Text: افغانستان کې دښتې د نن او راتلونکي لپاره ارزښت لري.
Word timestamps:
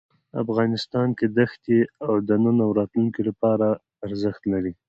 افغانستان 0.43 1.07
کې 1.17 1.25
دښتې 1.37 1.79
د 2.27 2.29
نن 2.43 2.57
او 2.65 2.71
راتلونکي 2.79 3.21
لپاره 3.29 3.67
ارزښت 4.05 4.41
لري. 4.53 4.73